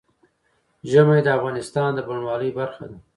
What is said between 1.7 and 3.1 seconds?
د بڼوالۍ برخه ده.